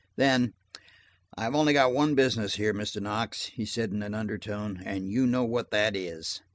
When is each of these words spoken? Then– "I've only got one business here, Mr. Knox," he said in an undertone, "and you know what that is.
Then– 0.15 0.53
"I've 1.37 1.53
only 1.53 1.73
got 1.73 1.93
one 1.93 2.15
business 2.15 2.55
here, 2.55 2.73
Mr. 2.73 2.99
Knox," 2.99 3.45
he 3.53 3.65
said 3.65 3.91
in 3.91 4.01
an 4.01 4.15
undertone, 4.15 4.81
"and 4.83 5.11
you 5.11 5.27
know 5.27 5.43
what 5.43 5.69
that 5.69 5.95
is. 5.95 6.41